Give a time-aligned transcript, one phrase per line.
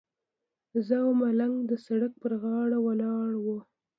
[0.85, 3.57] زه او ملنګ د سړک پر غاړه ولاړ وو.